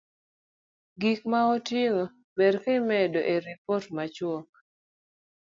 Gik 1.01 1.21
ma 1.31 1.41
otigo 1.55 2.03
ber 2.37 2.53
ka 2.63 2.71
imedo 2.79 3.19
e 3.33 3.35
ripot 3.45 3.85
machuok 3.95 4.49